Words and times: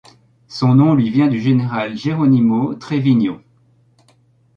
Son 0.47 0.73
nom 0.73 0.95
lui 0.95 1.11
vient 1.11 1.27
du 1.27 1.39
général 1.39 1.95
Jeronimo 1.95 2.73
Treviño. 2.73 3.39